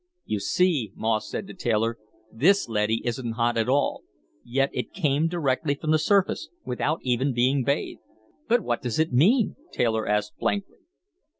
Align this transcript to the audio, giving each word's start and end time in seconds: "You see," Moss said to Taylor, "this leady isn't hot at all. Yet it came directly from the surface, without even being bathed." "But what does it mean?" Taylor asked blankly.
"You 0.25 0.39
see," 0.39 0.93
Moss 0.95 1.29
said 1.29 1.45
to 1.45 1.53
Taylor, 1.53 1.99
"this 2.31 2.67
leady 2.67 3.05
isn't 3.05 3.33
hot 3.33 3.55
at 3.55 3.69
all. 3.69 4.01
Yet 4.43 4.71
it 4.73 4.93
came 4.95 5.27
directly 5.27 5.75
from 5.75 5.91
the 5.91 5.99
surface, 5.99 6.49
without 6.65 7.01
even 7.03 7.33
being 7.35 7.63
bathed." 7.63 8.01
"But 8.47 8.61
what 8.61 8.81
does 8.81 8.97
it 8.97 9.13
mean?" 9.13 9.57
Taylor 9.71 10.07
asked 10.07 10.39
blankly. 10.39 10.79